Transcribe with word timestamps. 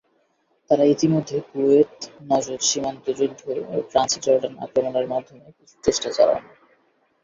তারা 0.69 0.83
ইতিমধ্যে 0.85 1.37
কুয়েত-নজদ 1.49 2.61
সীমান্ত 2.61 3.05
যুদ্ধ 3.19 3.41
ও 3.67 3.75
ট্রান্সজর্ডান 3.89 4.53
আক্রমণের 4.59 5.07
মাধ্যমে 5.07 5.45
কিছু 5.57 5.75
চেষ্টা 5.83 6.09
চালান। 6.11 6.43